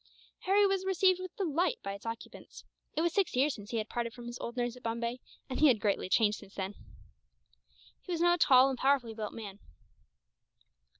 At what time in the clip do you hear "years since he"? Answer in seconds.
3.35-3.77